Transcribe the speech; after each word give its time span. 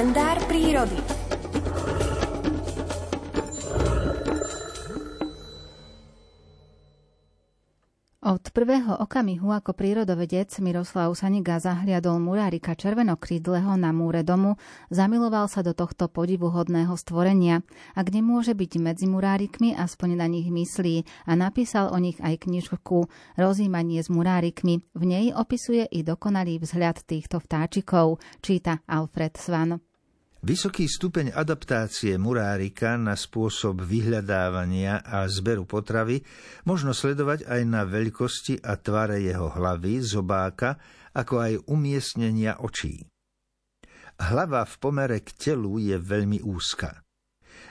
kalendár 0.00 0.40
prírody. 0.48 0.96
Od 8.24 8.40
prvého 8.48 8.96
okamihu 8.96 9.52
ako 9.52 9.76
prírodovedec 9.76 10.56
Miroslav 10.64 11.12
Saniga 11.12 11.60
zahliadol 11.60 12.16
murárika 12.16 12.72
červenokrídleho 12.72 13.76
na 13.76 13.92
múre 13.92 14.24
domu, 14.24 14.56
zamiloval 14.88 15.52
sa 15.52 15.60
do 15.60 15.76
tohto 15.76 16.08
podivuhodného 16.08 16.96
stvorenia. 16.96 17.60
Ak 17.92 18.08
nemôže 18.08 18.56
byť 18.56 18.80
medzi 18.80 19.04
murárikmi, 19.04 19.76
aspoň 19.76 20.16
na 20.16 20.32
nich 20.32 20.48
myslí 20.48 21.28
a 21.28 21.36
napísal 21.36 21.92
o 21.92 22.00
nich 22.00 22.16
aj 22.24 22.48
knižku 22.48 23.04
Rozímanie 23.36 24.00
s 24.00 24.08
murárikmi. 24.08 24.80
V 24.96 25.02
nej 25.04 25.36
opisuje 25.36 25.84
i 25.92 26.00
dokonalý 26.00 26.56
vzhľad 26.56 27.04
týchto 27.04 27.36
vtáčikov, 27.36 28.16
číta 28.40 28.80
Alfred 28.88 29.36
Svan. 29.36 29.89
Vysoký 30.40 30.88
stupeň 30.88 31.36
adaptácie 31.36 32.16
murárika 32.16 32.96
na 32.96 33.12
spôsob 33.12 33.84
vyhľadávania 33.84 35.04
a 35.04 35.28
zberu 35.28 35.68
potravy 35.68 36.24
možno 36.64 36.96
sledovať 36.96 37.44
aj 37.44 37.60
na 37.68 37.84
veľkosti 37.84 38.64
a 38.64 38.80
tvare 38.80 39.20
jeho 39.20 39.52
hlavy, 39.52 40.00
zobáka, 40.00 40.80
ako 41.12 41.34
aj 41.44 41.52
umiestnenia 41.68 42.56
očí. 42.56 43.04
Hlava 44.16 44.64
v 44.64 44.74
pomere 44.80 45.20
k 45.20 45.28
telu 45.36 45.76
je 45.76 46.00
veľmi 46.00 46.40
úzka. 46.40 47.04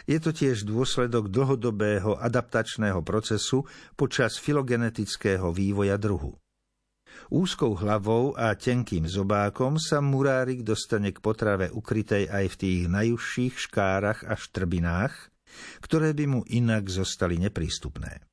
Je 0.06 0.22
to 0.22 0.30
tiež 0.30 0.70
dôsledok 0.70 1.34
dlhodobého 1.34 2.22
adaptačného 2.22 3.02
procesu 3.02 3.66
počas 3.98 4.38
filogenetického 4.38 5.50
vývoja 5.50 5.98
druhu. 5.98 6.38
Úzkou 7.30 7.78
hlavou 7.78 8.34
a 8.34 8.58
tenkým 8.58 9.06
zobákom 9.06 9.78
sa 9.78 10.02
murárik 10.02 10.66
dostane 10.66 11.14
k 11.14 11.22
potrave 11.22 11.70
ukrytej 11.70 12.26
aj 12.26 12.46
v 12.50 12.56
tých 12.58 12.82
najúžších 12.90 13.54
škárach 13.70 14.26
a 14.26 14.34
štrbinách, 14.34 15.30
ktoré 15.86 16.18
by 16.18 16.26
mu 16.26 16.42
inak 16.50 16.90
zostali 16.90 17.38
neprístupné. 17.38 18.26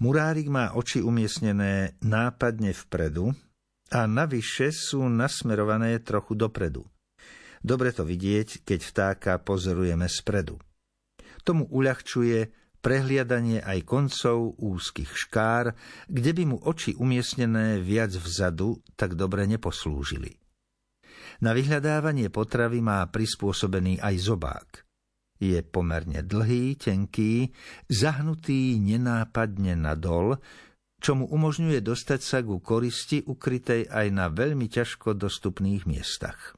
Murárik 0.00 0.48
má 0.48 0.72
oči 0.72 1.04
umiestnené 1.04 2.00
nápadne 2.00 2.72
vpredu 2.72 3.36
a 3.92 4.08
navyše 4.08 4.72
sú 4.72 5.04
nasmerované 5.12 6.00
trochu 6.00 6.32
dopredu. 6.32 6.88
Dobre 7.60 7.92
to 7.92 8.08
vidieť, 8.08 8.64
keď 8.64 8.80
vtáka 8.88 9.32
pozorujeme 9.36 10.08
spredu. 10.08 10.56
Tomu 11.44 11.68
uľahčuje 11.68 12.61
prehliadanie 12.82 13.62
aj 13.62 13.86
koncov 13.86 14.58
úzkých 14.58 15.14
škár, 15.14 15.72
kde 16.10 16.30
by 16.34 16.42
mu 16.50 16.58
oči 16.58 16.98
umiestnené 16.98 17.78
viac 17.78 18.10
vzadu 18.12 18.82
tak 18.98 19.14
dobre 19.14 19.46
neposlúžili. 19.46 20.42
Na 21.42 21.54
vyhľadávanie 21.54 22.28
potravy 22.28 22.82
má 22.82 23.06
prispôsobený 23.06 24.02
aj 24.02 24.14
zobák. 24.18 24.68
Je 25.42 25.58
pomerne 25.62 26.22
dlhý, 26.22 26.78
tenký, 26.78 27.50
zahnutý 27.90 28.78
nenápadne 28.78 29.74
nadol, 29.74 30.38
čo 31.02 31.18
mu 31.18 31.26
umožňuje 31.26 31.82
dostať 31.82 32.20
sa 32.22 32.38
ku 32.46 32.62
koristi 32.62 33.26
ukrytej 33.26 33.90
aj 33.90 34.06
na 34.14 34.30
veľmi 34.30 34.70
ťažko 34.70 35.18
dostupných 35.18 35.82
miestach. 35.82 36.54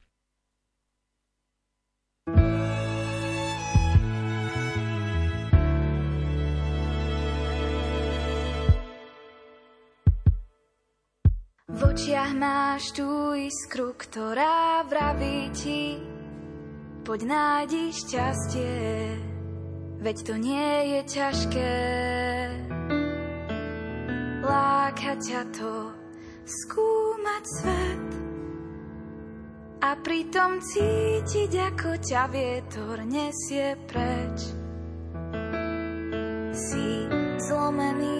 V 11.75 11.83
očiach 11.83 12.31
máš 12.39 12.95
tú 12.95 13.35
iskru, 13.35 13.91
ktorá 13.99 14.87
vraví 14.87 15.51
ti, 15.51 15.99
poď 17.03 17.27
nájdi 17.27 17.91
šťastie, 17.91 18.79
veď 19.99 20.17
to 20.23 20.33
nie 20.39 20.71
je 20.95 21.01
ťažké. 21.03 21.75
Láka 24.39 25.19
ťa 25.19 25.41
to 25.51 25.91
skúmať 26.47 27.43
svet 27.59 28.07
a 29.83 29.89
pritom 29.99 30.63
cítiť, 30.63 31.51
ako 31.75 31.89
ťa 31.99 32.23
vietor 32.31 33.03
nesie 33.03 33.75
preč. 33.83 34.39
Si 36.55 36.87
zlomený 37.43 38.14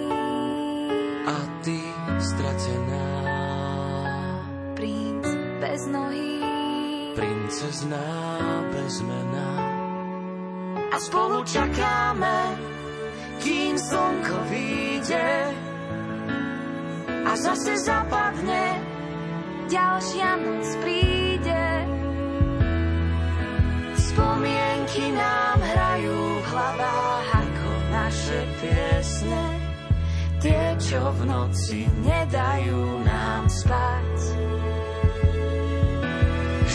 bez 5.86 5.94
nohy. 5.94 6.42
Princezná 7.14 8.10
bez 8.74 9.00
mena. 9.06 9.50
A 10.90 10.96
spolu 10.98 11.44
čakáme, 11.46 12.58
kým 13.38 13.78
slnko 13.78 14.36
vyjde. 14.50 15.30
A 17.26 17.32
zase 17.38 17.78
zapadne, 17.78 18.82
ďalšia 19.70 20.30
noc 20.42 20.66
príde. 20.82 21.64
Spomienky 23.94 25.12
nám 25.14 25.58
hrajú 25.60 26.18
v 26.40 26.46
hlavách 26.50 27.28
ako 27.30 27.70
naše 27.94 28.40
piesne. 28.58 29.44
Tie, 30.42 30.64
čo 30.78 31.00
v 31.16 31.20
noci 31.26 31.78
nedajú 32.02 33.02
nám 33.02 33.48
spať. 33.50 34.16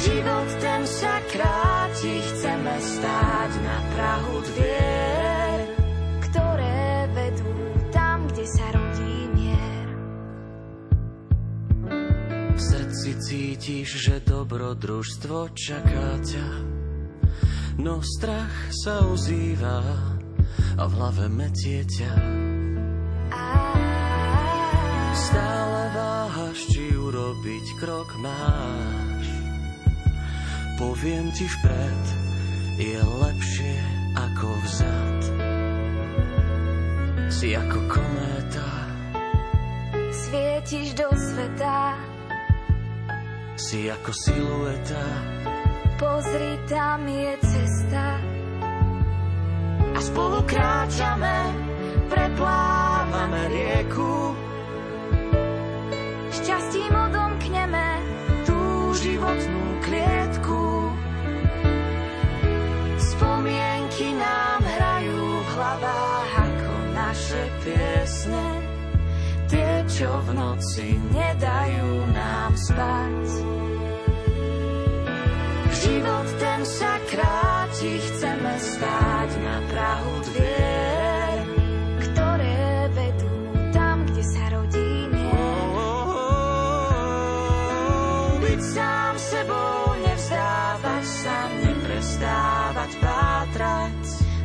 Život 0.02 0.50
ten 0.58 0.82
sa 0.90 1.22
kráti, 1.30 2.14
chceme 2.26 2.74
stáť 2.82 3.52
na 3.62 3.78
Prahu 3.94 4.38
dvier, 4.50 5.58
ktoré 6.26 7.06
vedú 7.14 7.54
tam, 7.94 8.26
kde 8.34 8.46
sa 8.50 8.66
rodí 8.74 9.18
mier. 9.38 9.88
V 12.50 12.60
srdci 12.60 13.10
cítiš, 13.22 13.90
že 14.02 14.26
dobrodružstvo 14.26 15.54
čaká 15.54 16.18
ťa, 16.26 16.50
no 17.78 18.02
strach 18.02 18.74
sa 18.74 19.06
ozýva 19.06 19.86
a 20.82 20.84
v 20.90 20.94
hlave 20.98 21.30
metie 21.30 21.86
ťa. 21.86 22.14
Stále 25.14 25.82
váhaš, 25.94 26.58
či 26.74 26.90
urobiť 26.90 27.66
krok 27.78 28.10
máš 28.18 28.51
Poviem 30.82 31.30
ti 31.30 31.46
vpred, 31.46 32.04
je 32.82 32.98
lepšie 32.98 33.76
ako 34.18 34.50
vzad. 34.66 35.20
Si 37.30 37.54
ako 37.54 37.80
kométa, 37.86 38.70
svietiš 40.10 40.98
do 40.98 41.06
sveta. 41.14 42.02
Si 43.62 43.94
ako 43.94 44.10
silueta, 44.10 45.06
pozri 46.02 46.58
tam 46.66 47.06
je 47.06 47.34
cesta. 47.46 48.06
A 49.94 50.00
spolu 50.02 50.42
kráčame, 50.50 51.38
preplávame 52.10 52.81
piesne, 67.64 68.48
tie, 69.52 69.84
čo 69.92 70.10
v 70.26 70.30
noci 70.32 70.96
nedajú 71.12 71.90
nám 72.16 72.56
spať. 72.56 73.20
Život 75.82 76.28
ten 76.38 76.62
sa 76.62 76.94
kráti, 77.10 77.98
chceme 77.98 78.54
stáť 78.54 79.30
na 79.42 79.58
Prahu 79.66 80.14
dvier, 80.30 81.42
ktoré 82.06 82.86
vedú 82.94 83.34
tam, 83.74 84.06
kde 84.06 84.22
sa 84.22 84.46
rodí 84.54 85.10
mier. 85.10 85.34
Oh, 85.34 85.74
oh, 85.74 86.22
oh, 86.22 88.38
byť 88.46 88.62
sám 88.62 89.18
sebou, 89.18 89.98
nevzdávať 90.06 91.06
sa, 91.06 91.50
neprestávať 91.66 92.92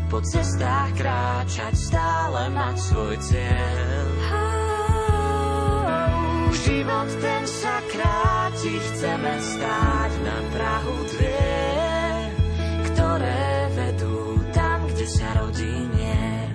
po 0.07 0.23
cestách 0.23 0.95
kráčať 0.95 1.75
stále 1.75 2.47
mať 2.55 2.77
svoj 2.79 3.17
cieľ. 3.19 4.07
Život 6.67 7.11
ten 7.23 7.43
sa 7.47 7.77
kráti, 7.91 8.75
chceme 8.75 9.35
stáť 9.39 10.13
na 10.23 10.37
Prahu 10.51 10.97
dvier, 11.15 12.27
ktoré 12.91 13.47
vedú 13.75 14.19
tam, 14.51 14.79
kde 14.91 15.07
sa 15.07 15.29
rodí 15.43 15.75
mier. 15.95 16.51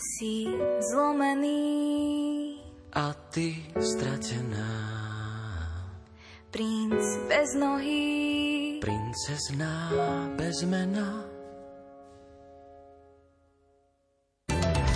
Si 0.00 0.48
zlomený 0.92 1.76
a 2.92 3.12
ty 3.32 3.56
stratená. 3.80 4.72
Princ 6.50 6.99
bez 7.30 7.54
nohy, 7.54 8.78
Princezná 8.80 9.90
bez 10.36 10.62
mena, 10.66 11.29